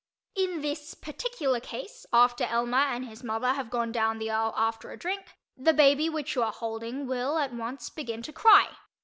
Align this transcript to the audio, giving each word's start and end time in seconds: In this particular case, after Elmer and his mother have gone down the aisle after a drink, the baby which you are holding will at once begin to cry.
In 0.33 0.61
this 0.61 0.95
particular 0.95 1.59
case, 1.59 2.07
after 2.11 2.43
Elmer 2.45 2.75
and 2.79 3.05
his 3.05 3.23
mother 3.23 3.53
have 3.53 3.69
gone 3.69 3.91
down 3.91 4.17
the 4.17 4.31
aisle 4.31 4.51
after 4.57 4.89
a 4.91 4.97
drink, 4.97 5.27
the 5.55 5.73
baby 5.73 6.09
which 6.09 6.33
you 6.35 6.41
are 6.41 6.51
holding 6.51 7.05
will 7.05 7.37
at 7.37 7.53
once 7.53 7.91
begin 7.91 8.23
to 8.23 8.33
cry. 8.33 8.69